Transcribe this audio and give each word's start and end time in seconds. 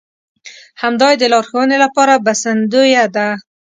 همدا 0.81 1.07
يې 1.11 1.17
د 1.19 1.23
لارښوونې 1.33 1.77
لپاره 1.83 2.13
بسندويه 2.25 3.05
ده. 3.15 3.27